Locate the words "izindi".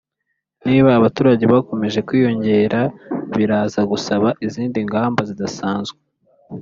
4.45-4.77